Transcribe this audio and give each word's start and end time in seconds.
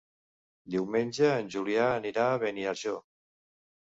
Diumenge 0.75 1.29
en 1.43 1.51
Julià 1.57 1.85
anirà 1.99 2.25
a 2.31 2.41
Beniarjó. 2.45 2.99